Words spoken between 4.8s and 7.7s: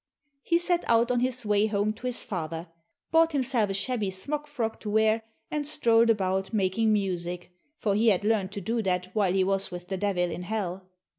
wear, and strolled about making music,